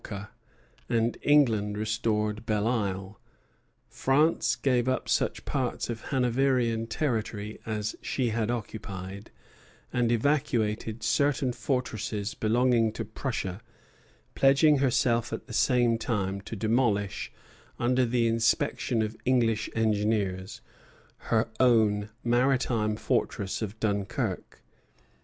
France 0.03 0.19
restored 0.19 0.29
Minorca, 0.89 1.05
and 1.05 1.17
England 1.21 1.77
restored 1.77 2.45
Belleisle; 2.47 3.19
France 3.87 4.55
gave 4.55 4.89
up 4.89 5.07
such 5.07 5.45
parts 5.45 5.91
of 5.91 6.05
Hanoverian 6.05 6.87
territory 6.87 7.59
as 7.67 7.95
she 8.01 8.29
had 8.29 8.49
occupied, 8.49 9.29
and 9.93 10.11
evacuated 10.11 11.03
certain 11.03 11.53
fortresses 11.53 12.33
belonging 12.33 12.91
to 12.93 13.05
Prussia, 13.05 13.61
pledging 14.33 14.79
herself 14.79 15.31
at 15.31 15.45
the 15.45 15.53
same 15.53 15.99
time 15.99 16.41
to 16.41 16.55
demolish, 16.55 17.31
under 17.77 18.03
the 18.03 18.25
inspection 18.27 19.03
of 19.03 19.15
English 19.23 19.69
engineers, 19.75 20.61
her 21.29 21.47
own 21.59 22.09
maritime 22.23 22.95
fortress 22.95 23.61
of 23.61 23.79
Dunkirk. 23.79 24.63